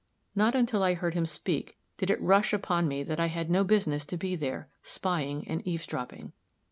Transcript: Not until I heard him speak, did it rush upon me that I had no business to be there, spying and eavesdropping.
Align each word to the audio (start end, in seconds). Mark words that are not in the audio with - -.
Not 0.33 0.55
until 0.55 0.81
I 0.81 0.95
heard 0.95 1.13
him 1.13 1.27
speak, 1.27 1.77
did 1.99 2.09
it 2.09 2.19
rush 2.19 2.53
upon 2.53 2.87
me 2.87 3.03
that 3.03 3.19
I 3.19 3.27
had 3.27 3.51
no 3.51 3.63
business 3.63 4.03
to 4.05 4.17
be 4.17 4.35
there, 4.35 4.67
spying 4.81 5.47
and 5.47 5.61
eavesdropping. 5.61 6.33